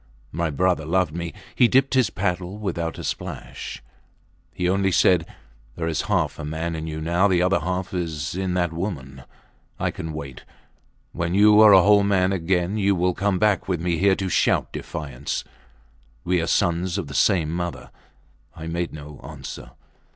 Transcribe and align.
My 0.31 0.49
brother 0.49 0.83
loved 0.83 1.13
me. 1.13 1.31
He 1.53 1.67
dipped 1.67 1.93
his 1.93 2.09
paddle 2.09 2.57
without 2.57 2.97
a 2.97 3.03
splash. 3.03 3.83
He 4.51 4.67
only 4.67 4.91
said, 4.91 5.27
There 5.75 5.87
is 5.87 6.01
half 6.09 6.39
a 6.39 6.43
man 6.43 6.75
in 6.75 6.87
you 6.87 6.99
now 6.99 7.27
the 7.27 7.43
other 7.43 7.59
half 7.59 7.93
is 7.93 8.33
in 8.33 8.55
that 8.55 8.73
woman. 8.73 9.25
I 9.79 9.91
can 9.91 10.11
wait. 10.11 10.43
When 11.11 11.35
you 11.35 11.61
are 11.61 11.71
a 11.73 11.83
whole 11.83 12.01
man 12.01 12.33
again, 12.33 12.77
you 12.77 12.95
will 12.95 13.13
come 13.13 13.37
back 13.37 13.67
with 13.67 13.79
me 13.79 13.99
here 13.99 14.15
to 14.15 14.27
shout 14.27 14.71
defiance. 14.73 15.43
We 16.23 16.41
are 16.41 16.47
sons 16.47 16.97
of 16.97 17.05
the 17.05 17.13
same 17.13 17.51
mother. 17.51 17.91
I 18.55 18.65
made 18.65 18.93
no 18.93 19.19
answer. 19.23 19.69